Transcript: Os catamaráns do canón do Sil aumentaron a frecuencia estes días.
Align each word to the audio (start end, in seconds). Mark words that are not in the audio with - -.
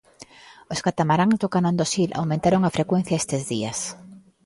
Os 0.73 0.83
catamaráns 0.85 1.39
do 1.41 1.51
canón 1.55 1.75
do 1.79 1.85
Sil 1.91 2.09
aumentaron 2.19 2.61
a 2.63 2.75
frecuencia 2.77 3.19
estes 3.23 3.41
días. 3.53 3.79